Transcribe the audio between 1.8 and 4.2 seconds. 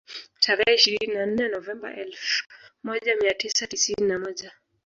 elfu moja mia tisa tisini na